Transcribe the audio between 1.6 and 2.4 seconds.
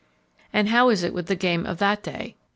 of that day?